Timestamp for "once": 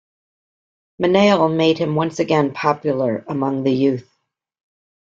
1.93-2.17